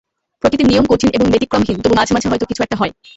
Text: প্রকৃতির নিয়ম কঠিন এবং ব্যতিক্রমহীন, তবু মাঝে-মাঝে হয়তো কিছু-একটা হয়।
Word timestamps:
প্রকৃতির 0.43 0.67
নিয়ম 0.67 0.85
কঠিন 0.89 1.09
এবং 1.13 1.27
ব্যতিক্রমহীন, 1.29 1.77
তবু 1.81 1.95
মাঝে-মাঝে 1.95 2.29
হয়তো 2.29 2.45
কিছু-একটা 2.45 2.75
হয়। 2.75 2.93